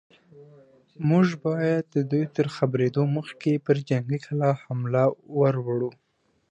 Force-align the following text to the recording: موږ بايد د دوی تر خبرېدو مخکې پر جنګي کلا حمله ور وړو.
موږ 1.09 1.27
بايد 1.43 1.83
د 1.93 1.97
دوی 2.11 2.25
تر 2.35 2.45
خبرېدو 2.55 3.03
مخکې 3.17 3.51
پر 3.65 3.77
جنګي 3.89 4.19
کلا 4.25 4.51
حمله 4.63 5.03
ور 5.37 5.55
وړو. 5.65 5.91